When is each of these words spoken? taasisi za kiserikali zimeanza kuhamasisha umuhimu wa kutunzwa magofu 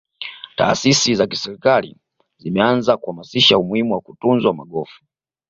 taasisi 0.55 1.15
za 1.15 1.27
kiserikali 1.27 1.97
zimeanza 2.37 2.97
kuhamasisha 2.97 3.57
umuhimu 3.57 3.93
wa 3.93 4.01
kutunzwa 4.01 4.53
magofu 4.53 5.03